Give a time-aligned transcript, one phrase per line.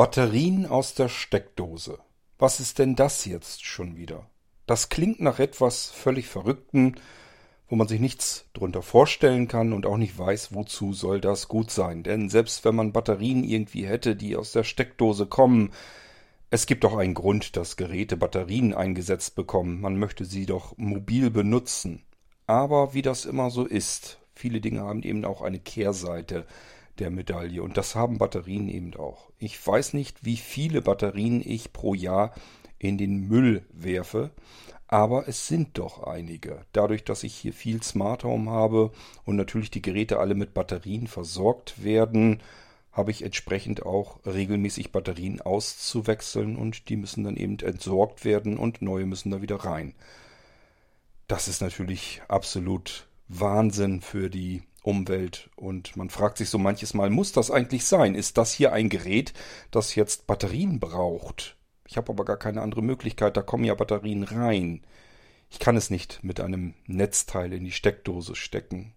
[0.00, 1.98] Batterien aus der Steckdose.
[2.38, 4.30] Was ist denn das jetzt schon wieder?
[4.64, 6.94] Das klingt nach etwas völlig Verrückten,
[7.68, 11.70] wo man sich nichts drunter vorstellen kann und auch nicht weiß, wozu soll das gut
[11.70, 12.02] sein.
[12.02, 15.70] Denn selbst wenn man Batterien irgendwie hätte, die aus der Steckdose kommen,
[16.48, 19.82] es gibt doch einen Grund, dass Geräte Batterien eingesetzt bekommen.
[19.82, 22.06] Man möchte sie doch mobil benutzen.
[22.46, 26.46] Aber wie das immer so ist, viele Dinge haben eben auch eine Kehrseite
[27.00, 27.62] der Medaille.
[27.62, 29.30] Und das haben Batterien eben auch.
[29.38, 32.32] Ich weiß nicht, wie viele Batterien ich pro Jahr
[32.78, 34.30] in den Müll werfe,
[34.86, 36.64] aber es sind doch einige.
[36.72, 38.90] Dadurch, dass ich hier viel Smart Home habe
[39.24, 42.42] und natürlich die Geräte alle mit Batterien versorgt werden,
[42.92, 48.82] habe ich entsprechend auch regelmäßig Batterien auszuwechseln und die müssen dann eben entsorgt werden und
[48.82, 49.94] neue müssen da wieder rein.
[51.28, 57.10] Das ist natürlich absolut Wahnsinn für die Umwelt und man fragt sich so manches Mal,
[57.10, 58.14] muss das eigentlich sein?
[58.14, 59.34] Ist das hier ein Gerät,
[59.70, 61.56] das jetzt Batterien braucht?
[61.86, 64.82] Ich habe aber gar keine andere Möglichkeit, da kommen ja Batterien rein.
[65.50, 68.94] Ich kann es nicht mit einem Netzteil in die Steckdose stecken.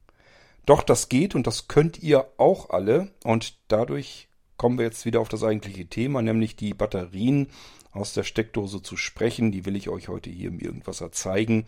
[0.66, 5.20] Doch das geht und das könnt ihr auch alle und dadurch kommen wir jetzt wieder
[5.20, 7.50] auf das eigentliche Thema, nämlich die Batterien
[7.92, 9.52] aus der Steckdose zu sprechen.
[9.52, 11.66] Die will ich euch heute hier im Irgendwasser zeigen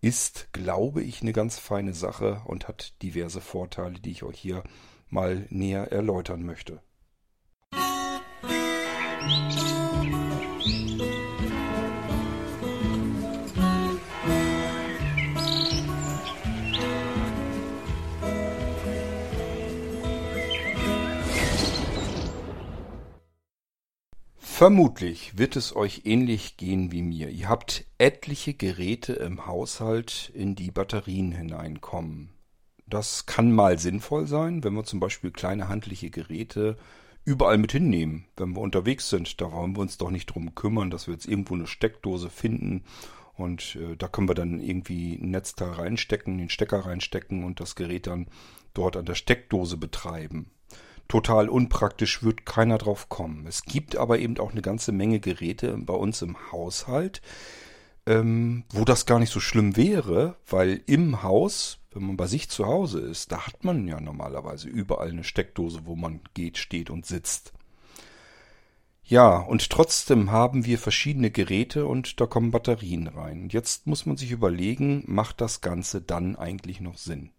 [0.00, 4.62] ist, glaube ich, eine ganz feine Sache und hat diverse Vorteile, die ich euch hier
[5.08, 6.80] mal näher erläutern möchte.
[9.22, 9.87] Musik
[24.58, 27.28] Vermutlich wird es euch ähnlich gehen wie mir.
[27.28, 32.30] Ihr habt etliche Geräte im Haushalt, in die Batterien hineinkommen.
[32.84, 36.76] Das kann mal sinnvoll sein, wenn wir zum Beispiel kleine handliche Geräte
[37.24, 38.24] überall mit hinnehmen.
[38.36, 41.28] Wenn wir unterwegs sind, da wollen wir uns doch nicht drum kümmern, dass wir jetzt
[41.28, 42.82] irgendwo eine Steckdose finden
[43.36, 47.76] und äh, da können wir dann irgendwie ein Netzteil reinstecken, den Stecker reinstecken und das
[47.76, 48.26] Gerät dann
[48.74, 50.50] dort an der Steckdose betreiben
[51.08, 53.46] total unpraktisch, wird keiner drauf kommen.
[53.46, 57.22] Es gibt aber eben auch eine ganze Menge Geräte bei uns im Haushalt,
[58.06, 62.48] ähm, wo das gar nicht so schlimm wäre, weil im Haus, wenn man bei sich
[62.48, 66.90] zu Hause ist, da hat man ja normalerweise überall eine Steckdose, wo man geht, steht
[66.90, 67.52] und sitzt.
[69.02, 73.48] Ja, und trotzdem haben wir verschiedene Geräte und da kommen Batterien rein.
[73.50, 77.30] Jetzt muss man sich überlegen, macht das Ganze dann eigentlich noch Sinn?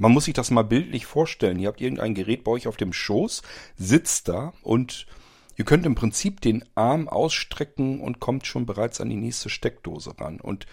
[0.00, 1.58] Man muss sich das mal bildlich vorstellen.
[1.58, 3.42] Ihr habt irgendein Gerät bei euch auf dem Schoß,
[3.76, 5.06] sitzt da und
[5.56, 10.18] ihr könnt im Prinzip den Arm ausstrecken und kommt schon bereits an die nächste Steckdose
[10.18, 10.40] ran.
[10.40, 10.64] Und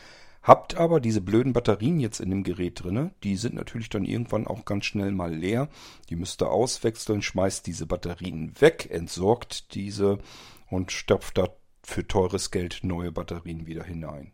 [0.43, 3.11] habt aber diese blöden Batterien jetzt in dem Gerät drinne.
[3.21, 5.67] Die sind natürlich dann irgendwann auch ganz schnell mal leer.
[6.09, 10.19] Die müsst ihr auswechseln, schmeißt diese Batterien weg, entsorgt diese
[10.69, 11.49] und stopft da
[11.83, 14.31] für teures Geld neue Batterien wieder hinein.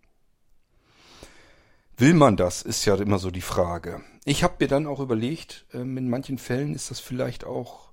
[1.98, 4.02] Will man das, ist ja immer so die Frage.
[4.26, 7.92] Ich habe mir dann auch überlegt, ähm, in manchen Fällen ist das vielleicht auch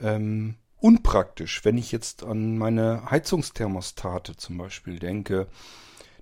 [0.00, 5.46] ähm, unpraktisch, wenn ich jetzt an meine Heizungsthermostate zum Beispiel denke.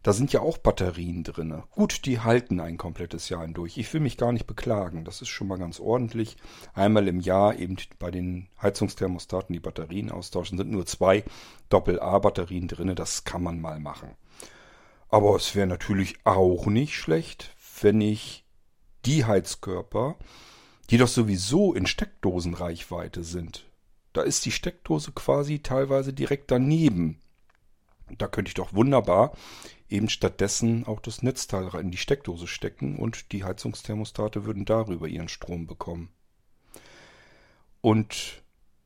[0.02, 1.64] Da sind ja auch Batterien drinne.
[1.72, 3.76] Gut, die halten ein komplettes Jahr hindurch.
[3.76, 5.04] Ich will mich gar nicht beklagen.
[5.04, 6.36] Das ist schon mal ganz ordentlich.
[6.74, 10.58] Einmal im Jahr eben bei den Heizungsthermostaten die Batterien austauschen.
[10.58, 11.24] Sind nur zwei
[11.70, 12.94] Doppel-A-Batterien drinne.
[12.94, 14.10] Das kann man mal machen.
[15.08, 18.44] Aber es wäre natürlich auch nicht schlecht, wenn ich
[19.04, 20.16] die Heizkörper,
[20.90, 23.64] die doch sowieso in Steckdosenreichweite sind,
[24.12, 27.20] da ist die Steckdose quasi teilweise direkt daneben.
[28.18, 29.32] Da könnte ich doch wunderbar
[29.88, 35.28] eben stattdessen auch das Netzteil in die Steckdose stecken und die Heizungsthermostate würden darüber ihren
[35.28, 36.08] Strom bekommen.
[37.80, 38.42] Und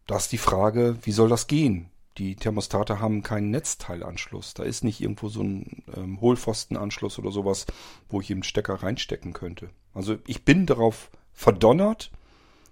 [0.06, 1.89] da ist die Frage, wie soll das gehen?
[2.18, 4.54] Die Thermostate haben keinen Netzteilanschluss.
[4.54, 7.66] Da ist nicht irgendwo so ein ähm, Hohlpfostenanschluss oder sowas,
[8.08, 9.70] wo ich eben Stecker reinstecken könnte.
[9.94, 12.10] Also ich bin darauf verdonnert,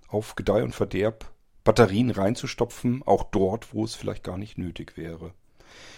[0.09, 1.31] auf Gedeih und Verderb
[1.65, 5.35] Batterien reinzustopfen, auch dort, wo es vielleicht gar nicht nötig wäre.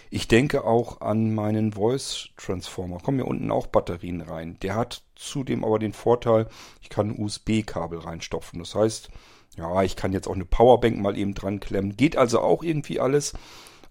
[0.09, 2.99] Ich denke auch an meinen Voice Transformer.
[2.99, 4.57] Kommen ja unten auch Batterien rein.
[4.61, 6.49] Der hat zudem aber den Vorteil,
[6.81, 8.59] ich kann USB-Kabel reinstopfen.
[8.59, 9.09] Das heißt,
[9.57, 11.97] ja, ich kann jetzt auch eine Powerbank mal eben dran klemmen.
[11.97, 13.33] Geht also auch irgendwie alles.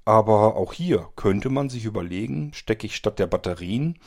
[0.05, 3.99] Aber auch hier könnte man sich überlegen, stecke ich statt der Batterien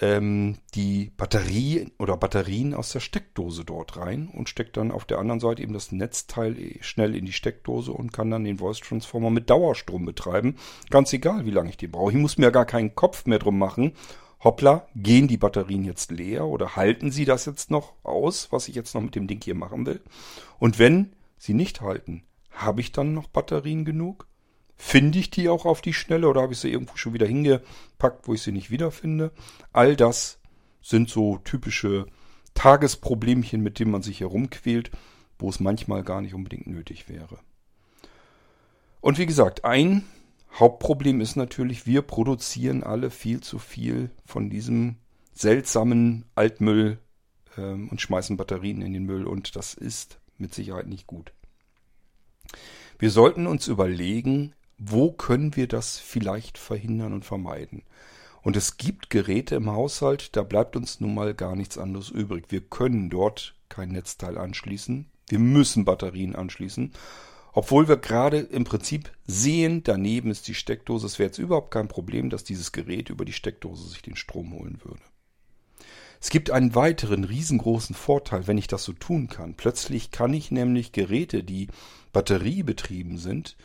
[0.00, 5.18] ähm, die Batterie oder Batterien aus der Steckdose dort rein und stecke dann auf der
[5.18, 9.30] anderen Seite eben das Netzteil schnell in die Steckdose und kann dann den Voice Transformer
[9.30, 10.56] mit Dauerstrom betreiben.
[10.90, 12.10] Ganz egal, wie lange ich den brauche.
[12.10, 13.92] Ich muss mir gar keinen Kopf mehr drum machen,
[14.44, 18.74] hoppla, gehen die Batterien jetzt leer oder halten sie das jetzt noch aus, was ich
[18.74, 20.02] jetzt noch mit dem Ding hier machen will?
[20.58, 24.28] Und wenn sie nicht halten, habe ich dann noch Batterien genug?
[24.76, 28.28] Finde ich die auch auf die Schnelle oder habe ich sie irgendwo schon wieder hingepackt,
[28.28, 29.32] wo ich sie nicht wiederfinde?
[29.72, 30.38] All das
[30.82, 32.06] sind so typische
[32.54, 34.90] Tagesproblemchen, mit denen man sich herumquält,
[35.38, 37.38] wo es manchmal gar nicht unbedingt nötig wäre.
[39.00, 40.04] Und wie gesagt, ein
[40.54, 44.96] Hauptproblem ist natürlich, wir produzieren alle viel zu viel von diesem
[45.32, 46.98] seltsamen Altmüll
[47.58, 51.32] ähm, und schmeißen Batterien in den Müll und das ist mit Sicherheit nicht gut.
[52.98, 57.82] Wir sollten uns überlegen, wo können wir das vielleicht verhindern und vermeiden.
[58.42, 62.46] Und es gibt Geräte im Haushalt, da bleibt uns nun mal gar nichts anderes übrig.
[62.50, 65.10] Wir können dort kein Netzteil anschließen.
[65.28, 66.92] Wir müssen Batterien anschließen.
[67.56, 71.06] Obwohl wir gerade im Prinzip sehen, daneben ist die Steckdose.
[71.06, 74.52] Es wäre jetzt überhaupt kein Problem, dass dieses Gerät über die Steckdose sich den Strom
[74.52, 75.02] holen würde.
[76.20, 79.54] Es gibt einen weiteren riesengroßen Vorteil, wenn ich das so tun kann.
[79.54, 81.68] Plötzlich kann ich nämlich Geräte, die
[82.12, 83.56] batteriebetrieben sind,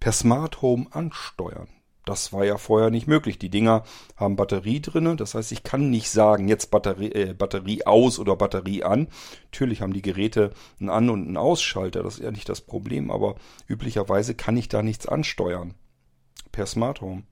[0.00, 1.68] per Smart Home ansteuern.
[2.04, 3.38] Das war ja vorher nicht möglich.
[3.38, 3.84] Die Dinger
[4.16, 8.36] haben Batterie drinne, das heißt, ich kann nicht sagen, jetzt Batterie, äh, Batterie aus oder
[8.36, 9.08] Batterie an.
[9.44, 13.10] Natürlich haben die Geräte einen An- und einen Ausschalter, das ist ja nicht das Problem,
[13.10, 13.36] aber
[13.68, 15.74] üblicherweise kann ich da nichts ansteuern
[16.52, 17.22] per Smart Home.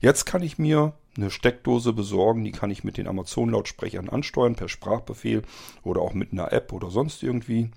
[0.00, 4.68] Jetzt kann ich mir eine Steckdose besorgen, die kann ich mit den Amazon-Lautsprechern ansteuern per
[4.68, 5.42] Sprachbefehl
[5.82, 7.70] oder auch mit einer App oder sonst irgendwie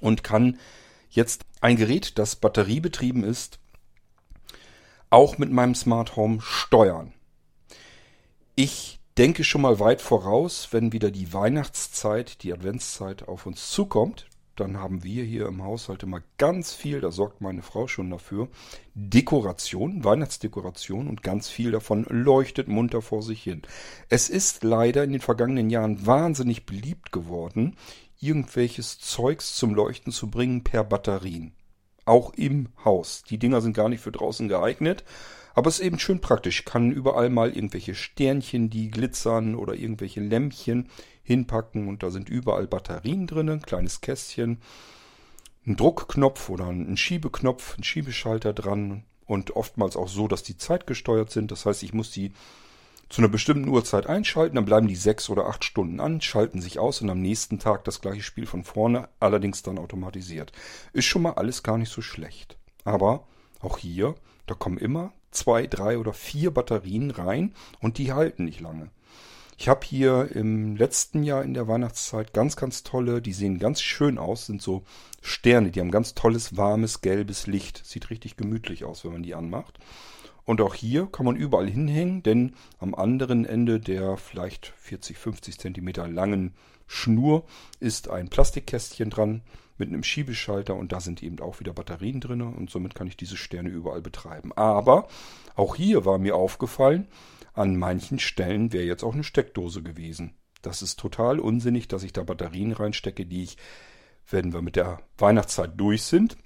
[0.00, 0.58] und kann
[1.10, 3.58] jetzt ein Gerät, das batteriebetrieben ist,
[5.14, 7.12] auch mit meinem Smart Home steuern.
[8.56, 14.26] Ich denke schon mal weit voraus, wenn wieder die Weihnachtszeit, die Adventszeit auf uns zukommt,
[14.56, 18.48] dann haben wir hier im Haushalt immer ganz viel, da sorgt meine Frau schon dafür,
[18.94, 23.62] Dekoration, Weihnachtsdekoration und ganz viel davon leuchtet munter vor sich hin.
[24.08, 27.76] Es ist leider in den vergangenen Jahren wahnsinnig beliebt geworden,
[28.20, 31.52] irgendwelches Zeugs zum Leuchten zu bringen per Batterien.
[32.04, 33.22] Auch im Haus.
[33.24, 35.04] Die Dinger sind gar nicht für draußen geeignet,
[35.54, 36.60] aber es ist eben schön praktisch.
[36.60, 40.88] Ich kann überall mal irgendwelche Sternchen, die glitzern oder irgendwelche Lämpchen
[41.22, 44.58] hinpacken und da sind überall Batterien drin, ein kleines Kästchen,
[45.66, 51.30] ein Druckknopf oder ein Schiebeknopf, ein Schiebeschalter dran und oftmals auch so, dass die zeitgesteuert
[51.30, 51.50] sind.
[51.50, 52.32] Das heißt, ich muss die
[53.14, 56.80] zu einer bestimmten Uhrzeit einschalten, dann bleiben die sechs oder acht Stunden an, schalten sich
[56.80, 60.50] aus und am nächsten Tag das gleiche Spiel von vorne, allerdings dann automatisiert.
[60.92, 62.58] Ist schon mal alles gar nicht so schlecht.
[62.82, 63.28] Aber
[63.60, 64.16] auch hier,
[64.46, 68.90] da kommen immer zwei, drei oder vier Batterien rein und die halten nicht lange.
[69.58, 73.80] Ich habe hier im letzten Jahr in der Weihnachtszeit ganz, ganz tolle, die sehen ganz
[73.80, 74.82] schön aus, sind so
[75.22, 77.80] Sterne, die haben ganz tolles, warmes, gelbes Licht.
[77.86, 79.78] Sieht richtig gemütlich aus, wenn man die anmacht.
[80.44, 85.58] Und auch hier kann man überall hinhängen, denn am anderen Ende der vielleicht 40, 50
[85.58, 86.54] Zentimeter langen
[86.86, 87.44] Schnur
[87.80, 89.42] ist ein Plastikkästchen dran
[89.78, 93.16] mit einem Schiebeschalter und da sind eben auch wieder Batterien drin und somit kann ich
[93.16, 94.52] diese Sterne überall betreiben.
[94.52, 95.08] Aber
[95.56, 97.08] auch hier war mir aufgefallen,
[97.54, 100.34] an manchen Stellen wäre jetzt auch eine Steckdose gewesen.
[100.62, 103.56] Das ist total unsinnig, dass ich da Batterien reinstecke, die ich,
[104.28, 106.36] wenn wir mit der Weihnachtszeit durch sind,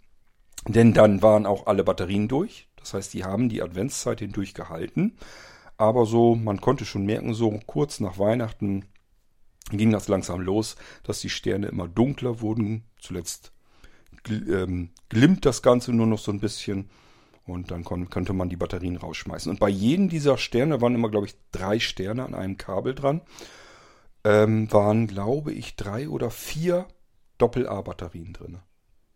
[0.66, 2.67] denn dann waren auch alle Batterien durch.
[2.80, 5.16] Das heißt, die haben die Adventszeit hindurch gehalten.
[5.76, 8.86] Aber so, man konnte schon merken, so kurz nach Weihnachten
[9.70, 12.84] ging das langsam los, dass die Sterne immer dunkler wurden.
[13.00, 13.52] Zuletzt
[14.28, 16.90] ähm, glimmt das Ganze nur noch so ein bisschen.
[17.44, 19.50] Und dann konnte man die Batterien rausschmeißen.
[19.50, 23.22] Und bei jedem dieser Sterne waren immer, glaube ich, drei Sterne an einem Kabel dran.
[24.24, 26.86] Ähm, waren, glaube ich, drei oder vier
[27.38, 28.58] Doppel-A-Batterien drin.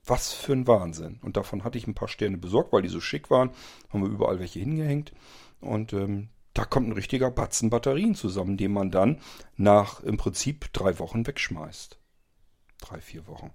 [0.04, 1.20] Was für ein Wahnsinn.
[1.22, 3.50] Und davon hatte ich ein paar Sterne besorgt, weil die so schick waren.
[3.90, 5.12] Haben wir überall welche hingehängt.
[5.60, 9.20] Und ähm, da kommt ein richtiger Batzen Batterien zusammen, den man dann
[9.56, 11.98] nach im Prinzip drei Wochen wegschmeißt.
[12.80, 13.52] Drei, vier Wochen.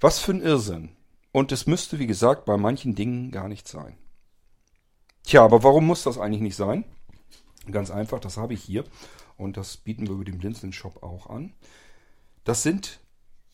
[0.00, 0.90] Was für ein Irrsinn.
[1.32, 3.96] Und es müsste, wie gesagt, bei manchen Dingen gar nicht sein.
[5.24, 6.84] Tja, aber warum muss das eigentlich nicht sein?
[7.70, 8.84] Ganz einfach, das habe ich hier.
[9.36, 11.54] Und das bieten wir über den Blinzeln Shop auch an.
[12.44, 13.00] Das sind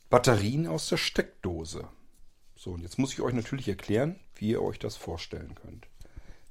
[0.08, 1.88] Batterien aus der Steckdose.
[2.54, 5.88] So, und jetzt muss ich euch natürlich erklären, wie ihr euch das vorstellen könnt.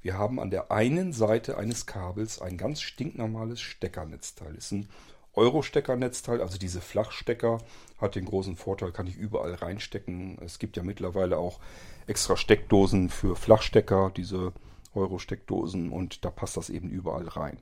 [0.01, 4.55] Wir haben an der einen Seite eines Kabels ein ganz stinknormales Steckernetzteil.
[4.55, 4.89] Ist ein
[5.33, 7.59] Euro-Steckernetzteil, also diese Flachstecker,
[7.97, 10.37] hat den großen Vorteil, kann ich überall reinstecken.
[10.41, 11.61] Es gibt ja mittlerweile auch
[12.07, 14.51] extra Steckdosen für Flachstecker, diese
[14.93, 17.57] Euro-Steckdosen, und da passt das eben überall rein.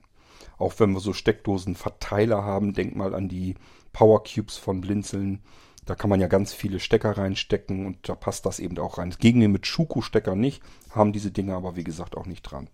[0.58, 3.54] Auch wenn wir so Steckdosenverteiler haben, denk mal an die
[3.92, 5.40] Power Cubes von Blinzeln.
[5.86, 9.10] Da kann man ja ganz viele Stecker reinstecken und da passt das eben auch rein.
[9.10, 12.68] Das gegen den mit Schuko-Stecker nicht, haben diese Dinge aber wie gesagt auch nicht dran.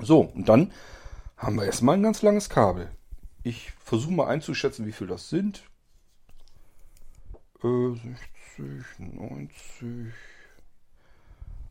[0.00, 0.72] So, und dann
[1.36, 2.90] haben wir erstmal ein ganz langes Kabel.
[3.42, 5.62] Ich versuche mal einzuschätzen, wie viel das sind.
[7.62, 7.94] Äh,
[8.56, 10.12] 60, 90.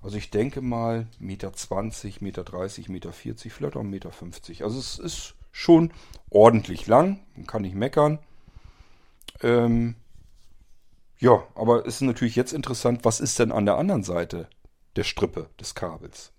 [0.02, 4.64] Also ich denke mal Meter 20, Meter 30, Meter 40, vielleicht auch Meter 50.
[4.64, 5.92] Also es ist schon
[6.30, 8.20] ordentlich lang, kann nicht meckern.
[9.42, 9.96] Ähm,
[11.20, 14.48] ja, aber es ist natürlich jetzt interessant, was ist denn an der anderen Seite
[14.96, 16.32] der Strippe des Kabels?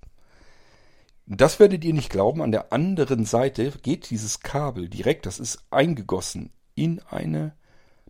[1.26, 5.58] Das werdet ihr nicht glauben, an der anderen Seite geht dieses Kabel direkt, das ist
[5.70, 7.54] eingegossen in eine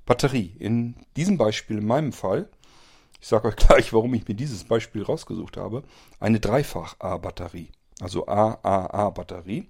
[0.07, 0.55] Batterie.
[0.59, 2.49] In diesem Beispiel, in meinem Fall,
[3.21, 5.83] ich sage euch gleich, warum ich mir dieses Beispiel rausgesucht habe,
[6.21, 9.69] eine Dreifach-A-Batterie, also AAA-Batterie.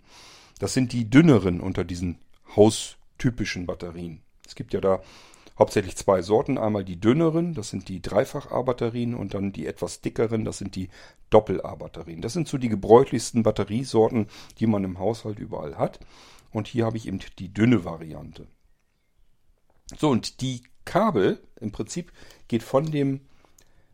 [0.59, 2.19] Das sind die dünneren unter diesen
[2.57, 4.23] haustypischen Batterien.
[4.47, 5.01] Es gibt ja da
[5.59, 6.59] hauptsächlich zwei Sorten.
[6.59, 10.89] Einmal die dünneren, das sind die Dreifach-A-Batterien und dann die etwas dickeren, das sind die
[11.31, 12.21] Doppel-A-Batterien.
[12.21, 16.01] Das sind so die gebräuchlichsten Batteriesorten, die man im Haushalt überall hat.
[16.51, 18.47] Und hier habe ich eben die dünne Variante.
[19.99, 22.13] So, und die Kabel, im Prinzip
[22.47, 23.21] geht von dem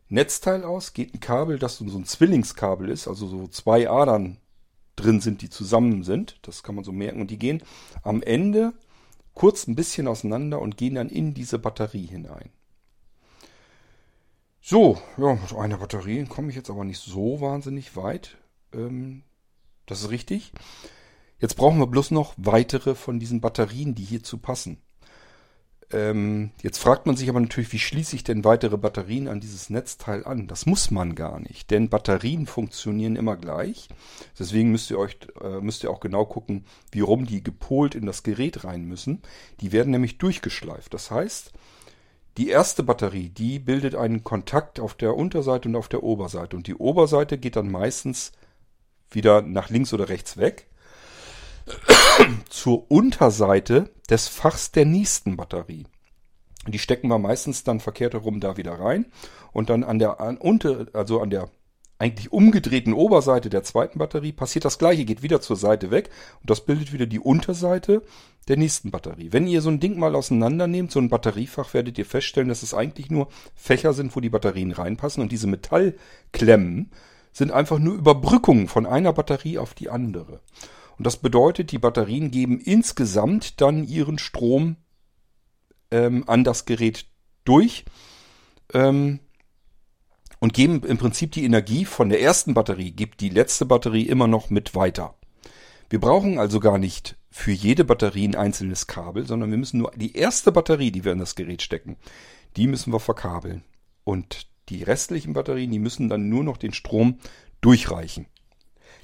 [0.07, 4.37] Netzteil aus, geht ein Kabel, das so ein Zwillingskabel ist, also so zwei Adern
[4.95, 6.37] drin sind, die zusammen sind.
[6.43, 7.21] Das kann man so merken.
[7.21, 7.63] Und die gehen
[8.03, 8.73] am Ende
[9.35, 12.49] kurz ein bisschen auseinander und gehen dann in diese Batterie hinein.
[14.61, 18.37] So, ja, mit einer Batterie komme ich jetzt aber nicht so wahnsinnig weit.
[18.73, 19.21] Ähm,
[19.85, 20.51] das ist richtig.
[21.39, 24.81] Jetzt brauchen wir bloß noch weitere von diesen Batterien, die hierzu passen.
[25.95, 29.69] Ähm, jetzt fragt man sich aber natürlich, wie schließe ich denn weitere Batterien an dieses
[29.69, 30.45] Netzteil an?
[30.45, 33.87] Das muss man gar nicht, denn Batterien funktionieren immer gleich.
[34.37, 38.05] Deswegen müsst ihr euch äh, müsst ihr auch genau gucken, wie rum die gepolt in
[38.05, 39.21] das Gerät rein müssen.
[39.61, 40.93] Die werden nämlich durchgeschleift.
[40.93, 41.53] Das heißt,
[42.37, 46.67] die erste Batterie, die bildet einen Kontakt auf der Unterseite und auf der Oberseite und
[46.67, 48.33] die Oberseite geht dann meistens
[49.11, 50.67] wieder nach links oder rechts weg
[52.49, 55.85] zur Unterseite des Fachs der nächsten Batterie.
[56.67, 59.05] Die stecken wir meistens dann verkehrt herum da wieder rein
[59.51, 61.49] und dann an der an, unter, also an der
[61.97, 66.09] eigentlich umgedrehten Oberseite der zweiten Batterie passiert das gleiche, geht wieder zur Seite weg
[66.41, 68.01] und das bildet wieder die Unterseite
[68.47, 69.31] der nächsten Batterie.
[69.31, 72.63] Wenn ihr so ein Ding mal auseinander nehmt, so ein Batteriefach, werdet ihr feststellen, dass
[72.63, 76.91] es eigentlich nur Fächer sind, wo die Batterien reinpassen und diese Metallklemmen
[77.31, 80.41] sind einfach nur Überbrückungen von einer Batterie auf die andere.
[80.97, 84.77] Und das bedeutet, die Batterien geben insgesamt dann ihren Strom
[85.91, 87.05] ähm, an das Gerät
[87.43, 87.85] durch
[88.73, 89.19] ähm,
[90.39, 94.27] und geben im Prinzip die Energie von der ersten Batterie, gibt die letzte Batterie immer
[94.27, 95.15] noch mit weiter.
[95.89, 99.91] Wir brauchen also gar nicht für jede Batterie ein einzelnes Kabel, sondern wir müssen nur
[99.95, 101.97] die erste Batterie, die wir in das Gerät stecken,
[102.55, 103.63] die müssen wir verkabeln.
[104.03, 107.19] Und die restlichen Batterien, die müssen dann nur noch den Strom
[107.61, 108.27] durchreichen.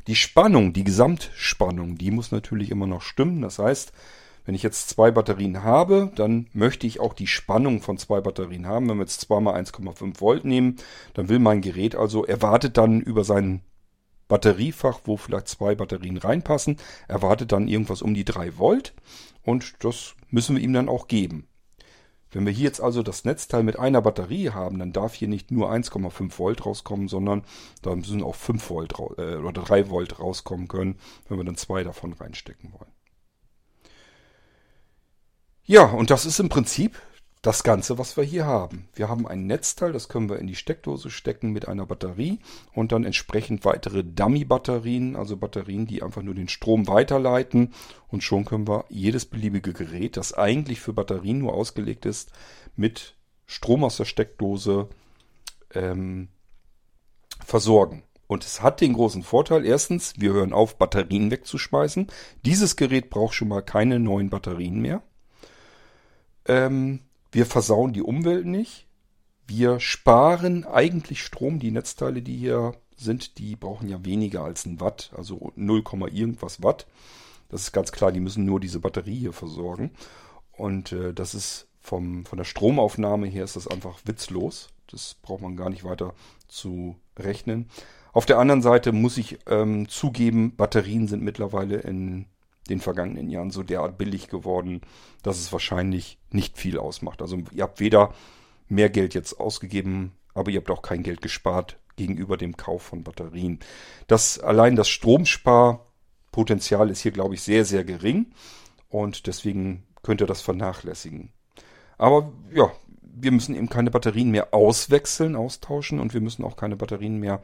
[0.08, 3.42] Die Spannung, die Gesamtspannung, die muss natürlich immer noch stimmen.
[3.42, 3.92] Das heißt,
[4.46, 8.66] wenn ich jetzt zwei Batterien habe, dann möchte ich auch die Spannung von zwei Batterien
[8.66, 8.90] haben.
[8.90, 10.78] Wenn wir jetzt zweimal 1,5 Volt nehmen,
[11.14, 13.62] dann will mein Gerät also, erwartet dann über sein
[14.28, 16.78] Batteriefach, wo vielleicht zwei Batterien reinpassen,
[17.08, 18.94] erwartet dann irgendwas um die 3 Volt
[19.44, 21.48] und das müssen wir ihm dann auch geben.
[22.32, 25.52] Wenn wir hier jetzt also das Netzteil mit einer Batterie haben, dann darf hier nicht
[25.52, 27.44] nur 1,5 Volt rauskommen, sondern
[27.82, 30.98] da müssen auch 5 Volt äh, oder 3 Volt rauskommen können,
[31.28, 32.92] wenn wir dann zwei davon reinstecken wollen.
[35.66, 36.98] Ja, und das ist im Prinzip
[37.42, 38.88] das Ganze, was wir hier haben.
[38.94, 42.40] Wir haben ein Netzteil, das können wir in die Steckdose stecken mit einer Batterie
[42.74, 47.74] und dann entsprechend weitere Dummy-Batterien, also Batterien, die einfach nur den Strom weiterleiten
[48.10, 52.32] und schon können wir jedes beliebige Gerät, das eigentlich für Batterien nur ausgelegt ist,
[52.76, 53.16] mit
[53.48, 54.90] Strom aus der Steckdose
[55.74, 56.28] ähm,
[57.44, 58.04] versorgen.
[58.28, 62.08] Und es hat den großen Vorteil, erstens, wir hören auf, Batterien wegzuschmeißen.
[62.46, 65.02] Dieses Gerät braucht schon mal keine neuen Batterien mehr.
[66.46, 68.88] Ähm, wir versauen die Umwelt nicht.
[69.48, 71.60] Wir sparen eigentlich Strom.
[71.60, 75.84] Die Netzteile, die hier sind, die brauchen ja weniger als ein Watt, also 0,
[76.14, 76.88] irgendwas Watt.
[77.50, 79.92] Das ist ganz klar, die müssen nur diese Batterie hier versorgen.
[80.52, 84.70] Und äh, das ist vom, von der Stromaufnahme her ist das einfach witzlos.
[84.88, 86.14] Das braucht man gar nicht weiter
[86.48, 87.70] zu rechnen.
[88.14, 92.26] Auf der anderen Seite muss ich ähm, zugeben, Batterien sind mittlerweile in
[92.72, 94.82] den vergangenen Jahren so derart billig geworden,
[95.22, 97.22] dass es wahrscheinlich nicht viel ausmacht.
[97.22, 98.14] Also ihr habt weder
[98.70, 103.04] mehr Geld jetzt ausgegeben, aber ihr habt auch kein Geld gespart gegenüber dem Kauf von
[103.04, 103.60] Batterien.
[104.08, 108.34] Das allein das Stromsparpotenzial ist hier, glaube ich, sehr, sehr gering
[108.90, 111.32] und deswegen könnt ihr das vernachlässigen.
[111.98, 116.78] Aber ja, wir müssen eben keine Batterien mehr auswechseln, austauschen und wir müssen auch keine
[116.78, 117.42] Batterien mehr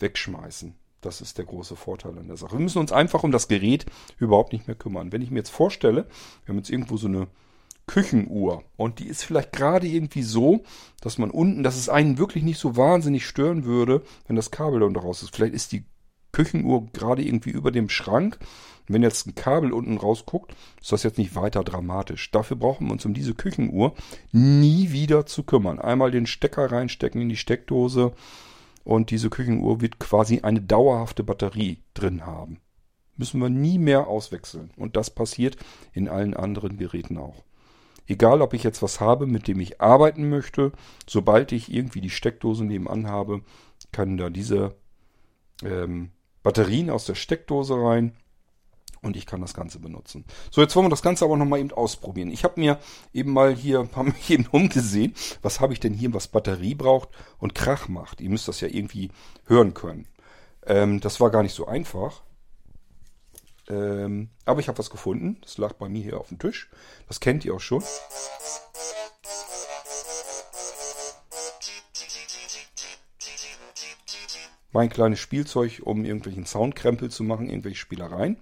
[0.00, 0.74] wegschmeißen.
[1.02, 2.52] Das ist der große Vorteil an der Sache.
[2.52, 3.84] Wir müssen uns einfach um das Gerät
[4.18, 5.12] überhaupt nicht mehr kümmern.
[5.12, 6.06] Wenn ich mir jetzt vorstelle,
[6.44, 7.26] wir haben jetzt irgendwo so eine
[7.86, 8.62] Küchenuhr.
[8.76, 10.62] Und die ist vielleicht gerade irgendwie so,
[11.00, 14.80] dass man unten, dass es einen wirklich nicht so wahnsinnig stören würde, wenn das Kabel
[14.80, 15.34] da raus ist.
[15.34, 15.84] Vielleicht ist die
[16.30, 18.38] Küchenuhr gerade irgendwie über dem Schrank.
[18.86, 22.30] Wenn jetzt ein Kabel unten rausguckt, ist das jetzt nicht weiter dramatisch.
[22.30, 23.94] Dafür brauchen wir uns um diese Küchenuhr
[24.30, 25.80] nie wieder zu kümmern.
[25.80, 28.12] Einmal den Stecker reinstecken in die Steckdose
[28.84, 32.58] und diese Küchenuhr wird quasi eine dauerhafte Batterie drin haben.
[33.16, 34.70] Müssen wir nie mehr auswechseln.
[34.76, 35.56] Und das passiert
[35.92, 37.44] in allen anderen Geräten auch.
[38.06, 40.72] Egal, ob ich jetzt was habe, mit dem ich arbeiten möchte,
[41.08, 43.42] sobald ich irgendwie die Steckdose nebenan habe,
[43.92, 44.74] kann da diese
[45.62, 46.10] ähm,
[46.42, 48.16] Batterien aus der Steckdose rein
[49.00, 50.24] und ich kann das Ganze benutzen.
[50.50, 52.30] So, jetzt wollen wir das Ganze aber nochmal eben ausprobieren.
[52.30, 52.78] Ich habe mir
[53.12, 57.08] eben mal hier ein paar eben umgesehen, was habe ich denn hier, was Batterie braucht
[57.38, 58.20] und Krach macht.
[58.20, 59.10] Ihr müsst das ja irgendwie
[59.46, 60.06] hören können.
[60.66, 62.22] Ähm, das war gar nicht so einfach.
[63.68, 65.38] Ähm, aber ich habe was gefunden.
[65.42, 66.70] Das lag bei mir hier auf dem Tisch.
[67.08, 67.82] Das kennt ihr auch schon.
[74.72, 78.36] Mein kleines Spielzeug, um irgendwelchen Soundkrempel zu machen, irgendwelche Spielereien.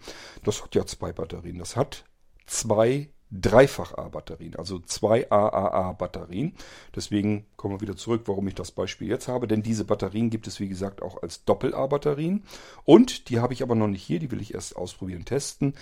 [0.44, 1.58] Das hat ja zwei Batterien.
[1.58, 2.04] Das hat
[2.46, 6.54] zwei Dreifach-A-Batterien, also zwei AAA-Batterien.
[6.94, 9.46] Deswegen kommen wir wieder zurück, warum ich das Beispiel jetzt habe.
[9.46, 12.44] Denn diese Batterien gibt es, wie gesagt, auch als Doppel-A-Batterien.
[12.84, 15.75] Und die habe ich aber noch nicht hier, die will ich erst ausprobieren, testen.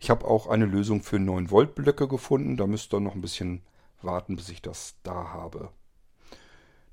[0.00, 2.56] Ich habe auch eine Lösung für 9-Volt-Blöcke gefunden.
[2.56, 3.62] Da müsst ihr noch ein bisschen
[4.02, 5.70] warten, bis ich das da habe.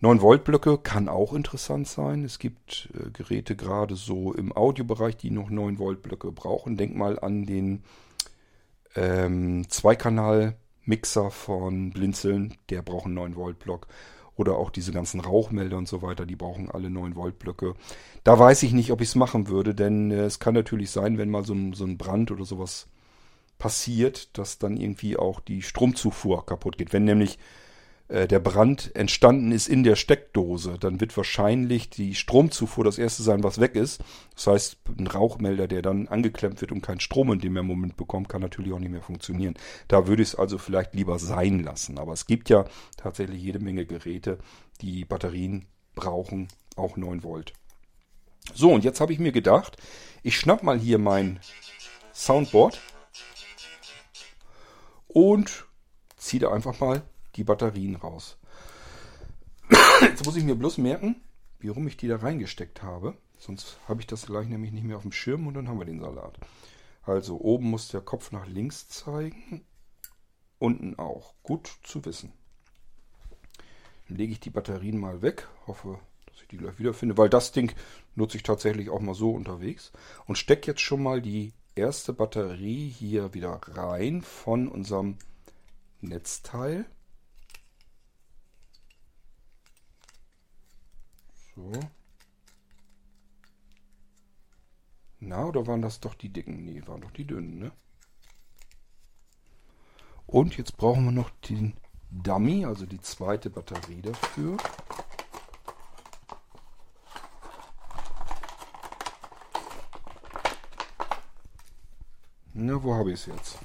[0.04, 2.26] 9-Volt-Blöcke kann auch interessant sein.
[2.26, 6.76] Es gibt äh, Geräte gerade so im Audiobereich, die noch 9-Volt-Blöcke brauchen.
[6.76, 7.84] Denk mal an den
[8.96, 13.88] ähm, Zweikanal-Mixer von Blinzeln, der braucht einen 9-Volt-Block.
[14.36, 17.76] Oder auch diese ganzen Rauchmelder und so weiter, die brauchen alle 9-Volt-Blöcke.
[18.26, 21.18] Da weiß ich nicht, ob ich es machen würde, denn äh, es kann natürlich sein,
[21.18, 22.88] wenn mal so ein, so ein Brand oder sowas
[23.58, 26.92] passiert, dass dann irgendwie auch die Stromzufuhr kaputt geht.
[26.92, 27.40] Wenn nämlich
[28.10, 33.44] der Brand entstanden ist in der Steckdose, dann wird wahrscheinlich die Stromzufuhr das erste sein,
[33.44, 34.04] was weg ist.
[34.36, 38.30] Das heißt, ein Rauchmelder, der dann angeklemmt wird und keinen Strom in dem Moment bekommt,
[38.30, 39.56] kann natürlich auch nicht mehr funktionieren.
[39.88, 41.98] Da würde ich es also vielleicht lieber sein lassen.
[41.98, 42.66] Aber es gibt ja
[42.98, 44.38] tatsächlich jede Menge Geräte,
[44.82, 47.54] die Batterien brauchen, auch 9 Volt.
[48.54, 49.78] So, und jetzt habe ich mir gedacht,
[50.22, 51.39] ich schnapp mal hier mein
[52.13, 52.80] Soundboard
[55.08, 55.66] und
[56.18, 57.02] ziehe da einfach mal
[57.36, 58.38] die Batterien raus.
[60.02, 61.22] Jetzt muss ich mir bloß merken,
[61.60, 63.17] wie rum ich die da reingesteckt habe.
[63.38, 65.86] Sonst habe ich das gleich nämlich nicht mehr auf dem Schirm und dann haben wir
[65.86, 66.39] den Salat.
[67.04, 69.65] Also oben muss der Kopf nach links zeigen.
[70.60, 71.34] Unten auch.
[71.43, 72.32] Gut zu wissen.
[74.08, 75.50] Dann lege ich die Batterien mal weg.
[75.67, 77.74] Hoffe, dass ich die gleich wiederfinde, weil das Ding
[78.15, 79.91] nutze ich tatsächlich auch mal so unterwegs.
[80.26, 85.17] Und stecke jetzt schon mal die erste Batterie hier wieder rein von unserem
[86.00, 86.86] Netzteil.
[91.56, 91.72] So.
[95.20, 96.66] Na, oder waren das doch die dicken?
[96.66, 97.72] Nee, waren doch die dünnen, ne?
[100.26, 101.74] Und jetzt brauchen wir noch den
[102.10, 104.58] Dummy, also die zweite Batterie dafür.
[112.54, 113.60] Na, wo habe ich es jetzt?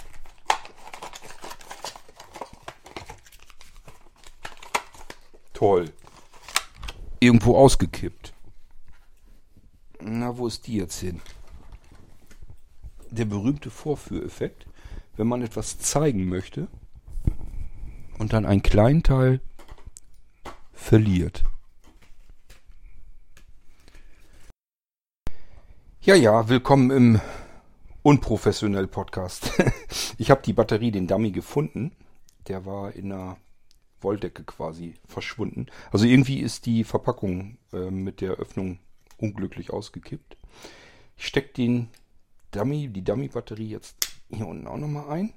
[5.55, 5.93] Toll
[7.21, 8.33] irgendwo ausgekippt.
[10.01, 11.21] Na, wo ist die jetzt hin?
[13.11, 14.67] Der berühmte Vorführeffekt,
[15.17, 16.69] wenn man etwas zeigen möchte
[18.19, 19.41] und dann einen kleinen Teil
[20.73, 21.45] verliert.
[26.01, 27.21] Ja, ja, willkommen im
[28.03, 29.53] unprofessionell Podcast.
[30.19, 31.93] ich habe die Batterie, den Dummy gefunden.
[32.47, 33.37] Der war in einer
[34.01, 35.67] Wolldecke quasi verschwunden.
[35.91, 38.79] Also irgendwie ist die Verpackung äh, mit der Öffnung
[39.17, 40.37] unglücklich ausgekippt.
[41.17, 41.89] Ich stecke den
[42.53, 43.97] Dummy, die Dummy-Batterie jetzt
[44.31, 45.33] hier unten auch nochmal ein.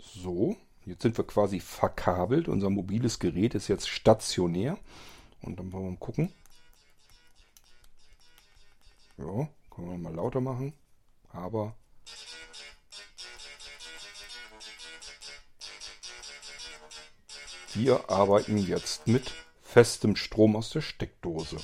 [0.00, 2.48] So, jetzt sind wir quasi verkabelt.
[2.48, 4.78] Unser mobiles Gerät ist jetzt stationär.
[5.42, 6.32] Und dann wollen wir mal gucken.
[9.18, 10.72] Ja, können wir mal lauter machen.
[11.32, 11.74] Aber
[17.74, 19.32] Wir arbeiten jetzt mit
[19.62, 21.56] festem Strom aus der Steckdose.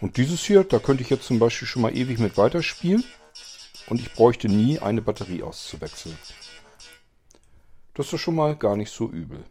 [0.00, 3.04] Und dieses hier, da könnte ich jetzt zum Beispiel schon mal ewig mit weiterspielen.
[3.86, 6.16] Und ich bräuchte nie eine Batterie auszuwechseln.
[7.94, 9.44] Das ist schon mal gar nicht so übel.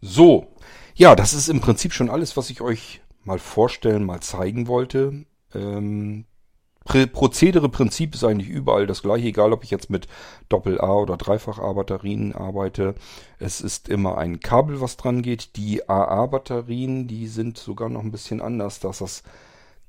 [0.00, 0.54] So,
[0.94, 5.24] ja, das ist im Prinzip schon alles, was ich euch mal vorstellen, mal zeigen wollte.
[5.54, 6.26] Ähm,
[6.86, 10.06] Prozedere, Prinzip ist eigentlich überall das gleiche, egal ob ich jetzt mit
[10.48, 12.94] Doppel-A oder Dreifach-A-Batterien arbeite.
[13.38, 15.56] Es ist immer ein Kabel, was dran geht.
[15.56, 19.22] Die AA-Batterien, die sind sogar noch ein bisschen anders, dass das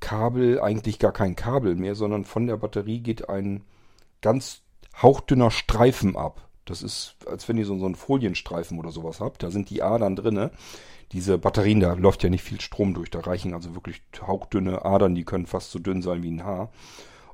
[0.00, 3.62] Kabel eigentlich gar kein Kabel mehr, sondern von der Batterie geht ein
[4.20, 4.62] ganz
[5.00, 6.47] hauchdünner Streifen ab.
[6.70, 9.42] Das ist, als wenn ihr so, so einen Folienstreifen oder sowas habt.
[9.42, 10.50] Da sind die Adern drinne.
[11.12, 13.10] Diese Batterien, da läuft ja nicht viel Strom durch.
[13.10, 16.70] Da reichen also wirklich hauchdünne Adern, die können fast so dünn sein wie ein Haar.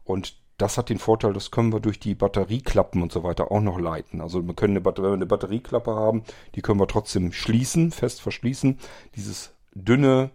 [0.05, 3.61] Und das hat den Vorteil, das können wir durch die Batterieklappen und so weiter auch
[3.61, 4.21] noch leiten.
[4.21, 6.23] Also wir können eine, wir eine Batterieklappe haben,
[6.55, 8.79] die können wir trotzdem schließen, fest verschließen.
[9.17, 10.31] Dieses dünne,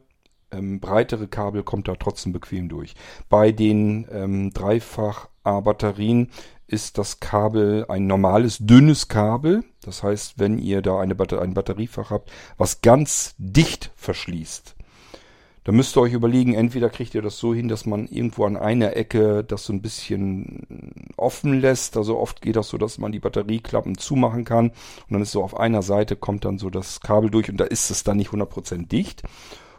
[0.51, 2.95] ähm, breitere Kabel kommt da trotzdem bequem durch.
[3.29, 6.29] Bei den ähm, Dreifach-A-Batterien
[6.67, 9.63] ist das Kabel ein normales, dünnes Kabel.
[9.81, 14.75] Das heißt, wenn ihr da eine Batter ein Batteriefach habt, was ganz dicht verschließt,
[15.63, 18.57] dann müsst ihr euch überlegen, entweder kriegt ihr das so hin, dass man irgendwo an
[18.57, 21.97] einer Ecke das so ein bisschen offen lässt.
[21.97, 25.43] Also oft geht das so, dass man die Batterieklappen zumachen kann und dann ist so
[25.43, 28.31] auf einer Seite kommt dann so das Kabel durch und da ist es dann nicht
[28.31, 29.23] 100% dicht.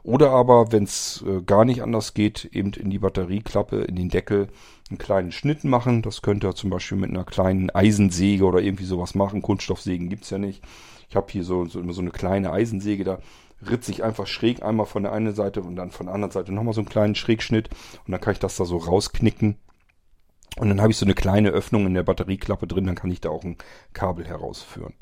[0.03, 4.09] Oder aber, wenn es äh, gar nicht anders geht, eben in die Batterieklappe, in den
[4.09, 4.49] Deckel
[4.89, 6.03] einen kleinen Schnitt machen.
[6.03, 9.43] Das könnt ihr zum Beispiel mit einer kleinen Eisensäge oder irgendwie sowas machen.
[9.43, 10.63] Kunststoffsägen gibt's ja nicht.
[11.09, 13.19] Ich habe hier so, so, so eine kleine Eisensäge, da
[13.69, 16.53] ritze ich einfach schräg einmal von der einen Seite und dann von der anderen Seite
[16.53, 17.69] nochmal so einen kleinen Schrägschnitt
[18.07, 19.57] und dann kann ich das da so rausknicken.
[20.57, 23.21] Und dann habe ich so eine kleine Öffnung in der Batterieklappe drin, dann kann ich
[23.21, 23.57] da auch ein
[23.93, 24.95] Kabel herausführen.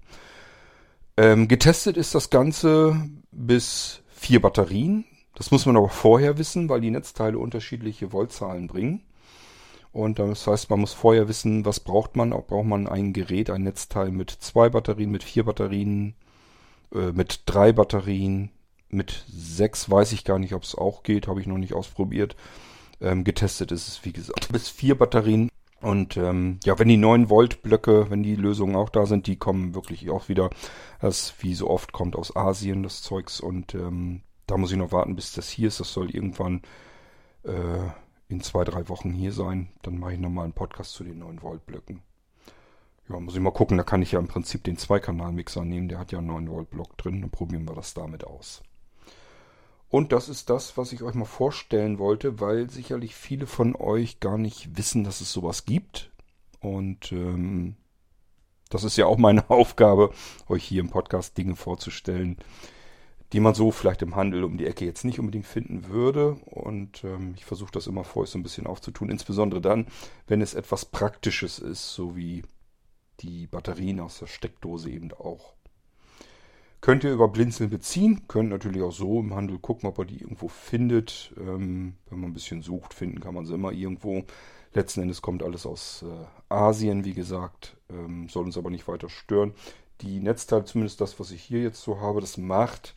[1.17, 2.97] Ähm, getestet ist das Ganze
[3.31, 5.05] bis vier Batterien.
[5.35, 9.03] Das muss man aber vorher wissen, weil die Netzteile unterschiedliche Voltzahlen bringen.
[9.93, 12.33] Und das heißt, man muss vorher wissen, was braucht man.
[12.33, 16.15] Auch braucht man ein Gerät, ein Netzteil mit zwei Batterien, mit vier Batterien,
[16.95, 18.51] äh, mit drei Batterien,
[18.91, 22.37] mit sechs weiß ich gar nicht, ob es auch geht, habe ich noch nicht ausprobiert.
[23.01, 25.51] Ähm, getestet ist es, wie gesagt, bis vier Batterien.
[25.81, 29.37] Und ähm, ja, wenn die 9 Volt Blöcke, wenn die Lösungen auch da sind, die
[29.37, 30.51] kommen wirklich auch wieder,
[31.01, 34.93] das wie so oft kommt aus Asien das Zeugs und ähm, da muss ich noch
[34.93, 35.79] warten, bis das hier ist.
[35.79, 36.63] Das soll irgendwann
[37.45, 37.91] äh,
[38.29, 39.69] in zwei, drei Wochen hier sein.
[39.83, 42.03] Dann mache ich nochmal einen Podcast zu den 9 Volt Blöcken.
[43.09, 45.99] Ja, muss ich mal gucken, da kann ich ja im Prinzip den Zweikanal-Mixer nehmen, der
[45.99, 48.63] hat ja einen 9 Volt Block drin, dann probieren wir das damit aus.
[49.91, 54.21] Und das ist das, was ich euch mal vorstellen wollte, weil sicherlich viele von euch
[54.21, 56.11] gar nicht wissen, dass es sowas gibt.
[56.61, 57.77] Und ähm,
[58.69, 60.13] das ist ja auch meine Aufgabe,
[60.49, 62.37] euch hier im Podcast Dinge vorzustellen,
[63.33, 66.33] die man so vielleicht im Handel um die Ecke jetzt nicht unbedingt finden würde.
[66.45, 69.87] Und ähm, ich versuche das immer vor euch so ein bisschen aufzutun, insbesondere dann,
[70.27, 72.43] wenn es etwas Praktisches ist, so wie
[73.21, 75.55] die Batterien aus der Steckdose eben auch.
[76.81, 80.21] Könnt ihr über Blinzeln beziehen, könnt natürlich auch so im Handel gucken, ob ihr die
[80.21, 81.35] irgendwo findet.
[81.37, 84.23] Ähm, wenn man ein bisschen sucht, finden kann man sie immer irgendwo.
[84.75, 89.09] Letzten Endes kommt alles aus äh, Asien, wie gesagt, ähm, soll uns aber nicht weiter
[89.09, 89.55] stören.
[90.03, 92.95] Die Netzteile, zumindest das, was ich hier jetzt so habe, das macht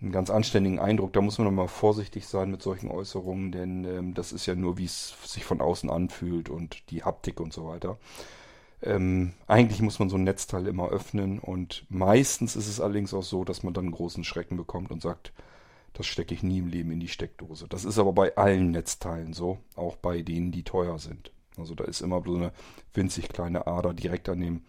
[0.00, 1.12] einen ganz anständigen Eindruck.
[1.12, 4.78] Da muss man nochmal vorsichtig sein mit solchen Äußerungen, denn ähm, das ist ja nur,
[4.78, 7.98] wie es sich von außen anfühlt und die Haptik und so weiter.
[8.82, 13.22] Ähm, eigentlich muss man so ein Netzteil immer öffnen und meistens ist es allerdings auch
[13.22, 15.32] so, dass man dann großen Schrecken bekommt und sagt,
[15.94, 17.66] das stecke ich nie im Leben in die Steckdose.
[17.68, 21.32] Das ist aber bei allen Netzteilen so, auch bei denen, die teuer sind.
[21.56, 22.52] Also da ist immer so eine
[22.92, 24.64] winzig kleine Ader direkt an dem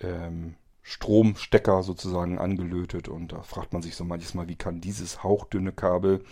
[0.00, 5.22] ähm, Stromstecker sozusagen angelötet und da fragt man sich so manches Mal, wie kann dieses
[5.22, 6.24] hauchdünne Kabel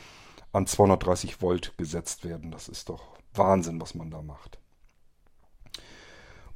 [0.52, 2.50] an 230 Volt gesetzt werden?
[2.50, 4.58] Das ist doch Wahnsinn, was man da macht.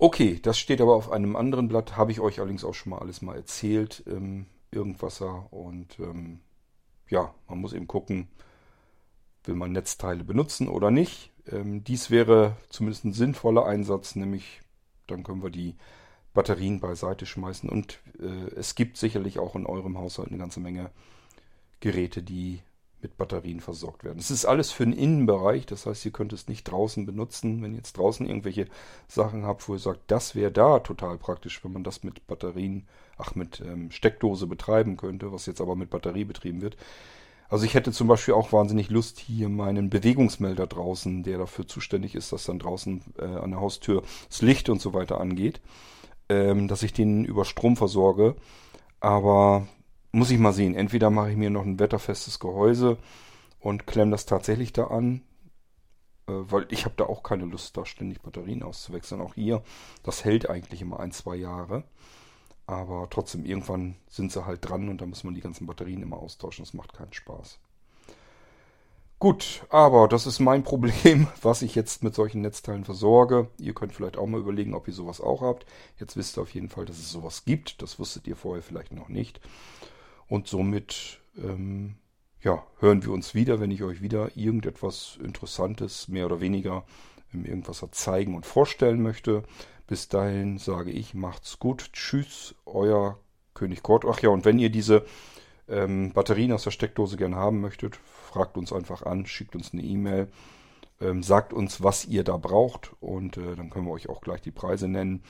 [0.02, 3.00] Okay, das steht aber auf einem anderen Blatt, habe ich euch allerdings auch schon mal
[3.00, 6.40] alles mal erzählt, ähm, Irgendwasser und ähm,
[7.10, 8.28] ja, man muss eben gucken,
[9.44, 11.32] will man Netzteile benutzen oder nicht.
[11.46, 14.62] Ähm, dies wäre zumindest ein sinnvoller Einsatz, nämlich
[15.06, 15.76] dann können wir die
[16.32, 20.90] Batterien beiseite schmeißen und äh, es gibt sicherlich auch in eurem Haushalt eine ganze Menge
[21.80, 22.62] Geräte, die
[23.02, 24.18] mit Batterien versorgt werden.
[24.18, 27.62] Es ist alles für den Innenbereich, das heißt, ihr könnt es nicht draußen benutzen.
[27.62, 28.66] Wenn ihr jetzt draußen irgendwelche
[29.08, 32.86] Sachen habt, wo ihr sagt, das wäre da total praktisch, wenn man das mit Batterien,
[33.18, 36.76] ach, mit ähm, Steckdose betreiben könnte, was jetzt aber mit Batterie betrieben wird.
[37.50, 42.14] Also ich hätte zum Beispiel auch wahnsinnig Lust, hier meinen Bewegungsmelder draußen, der dafür zuständig
[42.14, 45.60] ist, dass dann draußen äh, an der Haustür das Licht und so weiter angeht,
[46.28, 48.36] ähm, dass ich den über Strom versorge.
[49.00, 49.66] Aber
[50.12, 50.74] muss ich mal sehen.
[50.74, 52.98] Entweder mache ich mir noch ein wetterfestes Gehäuse
[53.60, 55.22] und klemme das tatsächlich da an,
[56.26, 59.20] äh, weil ich habe da auch keine Lust, da ständig Batterien auszuwechseln.
[59.20, 59.62] Auch hier,
[60.02, 61.84] das hält eigentlich immer ein, zwei Jahre.
[62.66, 66.18] Aber trotzdem, irgendwann sind sie halt dran und da muss man die ganzen Batterien immer
[66.18, 66.64] austauschen.
[66.64, 67.58] Das macht keinen Spaß.
[69.18, 73.48] Gut, aber das ist mein Problem, was ich jetzt mit solchen Netzteilen versorge.
[73.58, 75.66] Ihr könnt vielleicht auch mal überlegen, ob ihr sowas auch habt.
[75.98, 77.82] Jetzt wisst ihr auf jeden Fall, dass es sowas gibt.
[77.82, 79.40] Das wusstet ihr vorher vielleicht noch nicht.
[80.30, 81.96] Und somit ähm,
[82.40, 86.84] ja, hören wir uns wieder, wenn ich euch wieder irgendetwas Interessantes, mehr oder weniger,
[87.32, 89.42] irgendwas zeigen und vorstellen möchte.
[89.88, 91.92] Bis dahin sage ich, macht's gut.
[91.92, 93.18] Tschüss, euer
[93.54, 94.04] König Kort.
[94.08, 95.04] Ach ja, und wenn ihr diese
[95.68, 99.82] ähm, Batterien aus der Steckdose gerne haben möchtet, fragt uns einfach an, schickt uns eine
[99.82, 100.28] E-Mail,
[101.00, 104.42] ähm, sagt uns, was ihr da braucht und äh, dann können wir euch auch gleich
[104.42, 105.24] die Preise nennen.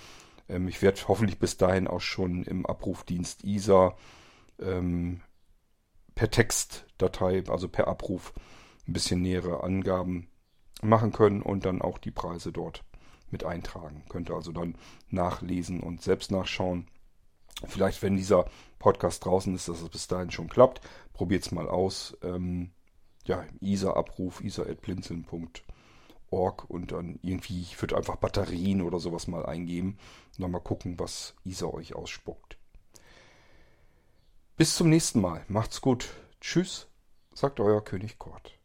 [0.51, 3.97] Ähm, ich werde hoffentlich bis dahin auch schon im Abrufdienst ISA
[4.61, 5.23] ähm,
[6.15, 8.33] per Textdatei, also per Abruf,
[8.87, 10.29] ein bisschen nähere Angaben
[10.83, 12.85] machen können und dann auch die Preise dort
[13.31, 14.05] mit eintragen.
[14.09, 14.77] Könnt ihr also dann
[15.09, 16.87] nachlesen und selbst nachschauen.
[17.67, 18.47] Vielleicht, wenn dieser
[18.79, 20.81] Podcast draußen ist, dass es bis dahin schon klappt,
[21.13, 22.17] probiert es mal aus.
[22.23, 22.71] Ähm,
[23.25, 29.99] ja, ISA-Abruf, isa.blinzeln.org und dann irgendwie, ich würde einfach Batterien oder sowas mal eingeben
[30.37, 32.57] und dann mal gucken, was ISA euch ausspuckt.
[34.61, 35.43] Bis zum nächsten Mal.
[35.49, 36.11] Macht's gut.
[36.39, 36.87] Tschüss,
[37.33, 38.59] sagt euer König Kort.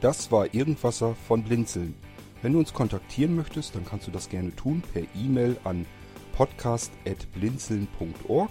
[0.00, 1.96] Das war Irgendwasser von Blinzeln.
[2.42, 5.84] Wenn du uns kontaktieren möchtest, dann kannst du das gerne tun per E-Mail an
[6.34, 8.50] podcast.blinzeln.org